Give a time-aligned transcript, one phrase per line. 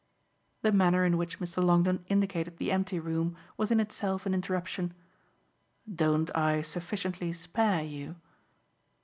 [0.63, 1.63] The manner in which Mr.
[1.63, 4.95] Longdon indicated the empty room was in itself an interruption.
[5.93, 8.15] "Don't I sufficiently spare you?"